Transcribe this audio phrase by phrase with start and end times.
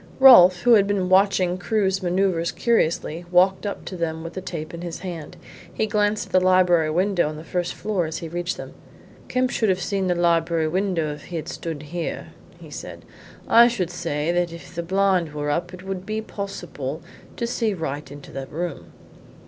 [0.19, 4.73] Rolfe, who had been watching Crewe's manoeuvres curiously, walked up to them with the tape
[4.73, 5.37] in his hand.
[5.71, 8.73] He glanced at the library window on the first floor as he reached them.
[9.27, 12.29] "Kemp could have seen the library window if he had stood here,"
[12.59, 13.05] he said.
[13.47, 17.03] "I should say that if the blind were up it would be possible
[17.37, 18.93] to see right into the room."